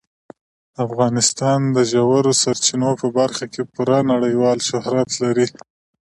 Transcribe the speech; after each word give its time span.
افغانستان 0.85 1.59
د 1.75 1.77
ژورو 1.91 2.31
سرچینو 2.41 2.91
په 3.01 3.07
برخه 3.17 3.45
کې 3.53 3.61
پوره 3.73 3.99
نړیوال 4.11 4.57
شهرت 4.69 5.09
لري. 5.23 5.47